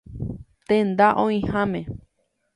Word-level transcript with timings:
Tenda 0.71 1.11
oĩháme. 1.25 1.85